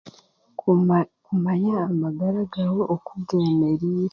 Kuma 0.59 0.97
kumanya 1.25 1.73
amagara 1.91 2.39
gaawe 2.53 2.83
oku 2.95 3.11
geemereire 3.27 4.09